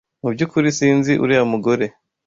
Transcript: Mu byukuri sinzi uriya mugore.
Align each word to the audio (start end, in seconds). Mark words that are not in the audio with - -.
Mu 0.21 0.29
byukuri 0.33 0.67
sinzi 0.77 1.11
uriya 1.23 1.43
mugore. 1.51 1.85